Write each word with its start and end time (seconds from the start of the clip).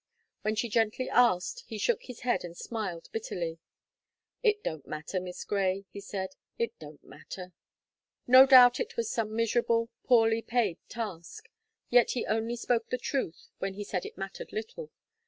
When 0.41 0.55
she 0.55 0.67
gently 0.67 1.11
asked, 1.11 1.63
he 1.67 1.77
shook 1.77 2.05
his 2.05 2.21
head 2.21 2.43
and 2.43 2.57
smiled 2.57 3.07
bitterly. 3.11 3.59
"It 4.41 4.63
don't 4.63 4.87
matter. 4.87 5.19
Miss 5.19 5.43
Gray," 5.45 5.85
he 5.91 5.99
said; 6.01 6.31
"it 6.57 6.73
don't 6.79 7.03
matter." 7.03 7.53
No 8.25 8.47
doubt 8.47 8.79
it 8.79 8.97
was 8.97 9.11
some 9.11 9.35
miserable, 9.35 9.91
poorly 10.03 10.41
paid 10.41 10.79
task. 10.89 11.49
Yet 11.91 12.13
he 12.17 12.25
only 12.25 12.55
spoke 12.55 12.89
the 12.89 12.97
truth, 12.97 13.49
when 13.59 13.75
he 13.75 13.83
said 13.83 14.03
it 14.03 14.17
mattered 14.17 14.51
little. 14.51 14.89